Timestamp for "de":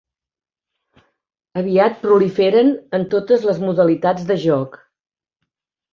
4.33-4.39